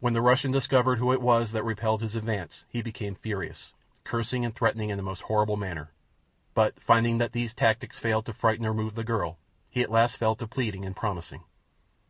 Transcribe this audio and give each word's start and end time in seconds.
When 0.00 0.12
the 0.12 0.20
Russian 0.20 0.52
discovered 0.52 0.98
who 0.98 1.14
it 1.14 1.22
was 1.22 1.52
that 1.52 1.62
repelled 1.64 2.02
his 2.02 2.14
advance 2.14 2.66
he 2.68 2.82
became 2.82 3.14
furious, 3.14 3.72
cursing 4.04 4.44
and 4.44 4.54
threatening 4.54 4.90
in 4.90 4.98
a 4.98 5.02
most 5.02 5.22
horrible 5.22 5.56
manner; 5.56 5.92
but, 6.52 6.78
finding 6.78 7.16
that 7.16 7.32
these 7.32 7.54
tactics 7.54 7.98
failed 7.98 8.26
to 8.26 8.34
frighten 8.34 8.66
or 8.66 8.74
move 8.74 8.96
the 8.96 9.02
girl, 9.02 9.38
he 9.70 9.80
at 9.80 9.90
last 9.90 10.18
fell 10.18 10.36
to 10.36 10.46
pleading 10.46 10.84
and 10.84 10.94
promising. 10.94 11.44